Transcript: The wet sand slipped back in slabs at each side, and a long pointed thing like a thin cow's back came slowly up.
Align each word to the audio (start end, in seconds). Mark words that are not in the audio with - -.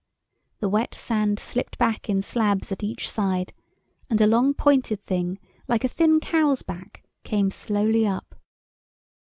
The 0.61 0.67
wet 0.67 0.95
sand 0.95 1.39
slipped 1.39 1.77
back 1.77 2.09
in 2.09 2.23
slabs 2.23 2.71
at 2.71 2.81
each 2.81 3.07
side, 3.07 3.53
and 4.09 4.19
a 4.19 4.25
long 4.25 4.55
pointed 4.55 5.05
thing 5.05 5.37
like 5.67 5.83
a 5.83 5.87
thin 5.87 6.19
cow's 6.19 6.63
back 6.63 7.03
came 7.23 7.51
slowly 7.51 8.07
up. 8.07 8.33